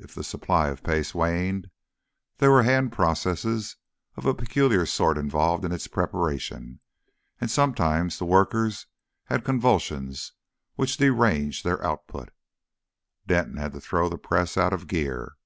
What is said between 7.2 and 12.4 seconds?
and sometimes the workers had convulsions which deranged their output